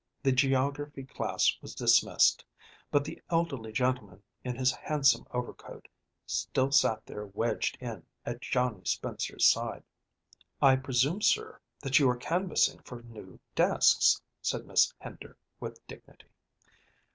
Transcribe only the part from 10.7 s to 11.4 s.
presume,